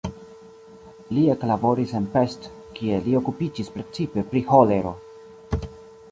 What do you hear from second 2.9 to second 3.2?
li